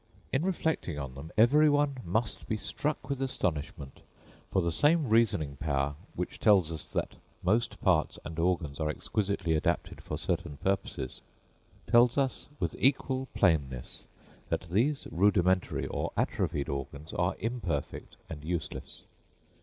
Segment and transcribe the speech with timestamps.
[0.33, 4.01] In reflecting on them, every one must be struck with astonishment;
[4.51, 9.53] for the same reasoning power which tells us that most parts and organs are exquisitely
[9.53, 11.21] adapted for certain purposes,
[11.85, 14.01] tells us with equal plainness
[14.49, 19.03] that these rudimentary or atrophied organs are imperfect and useless.